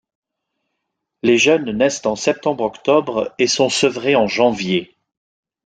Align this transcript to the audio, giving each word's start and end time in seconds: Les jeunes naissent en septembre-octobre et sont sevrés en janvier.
Les 1.21 1.37
jeunes 1.37 1.69
naissent 1.77 2.07
en 2.07 2.15
septembre-octobre 2.15 3.35
et 3.37 3.45
sont 3.45 3.69
sevrés 3.69 4.15
en 4.15 4.25
janvier. 4.25 4.97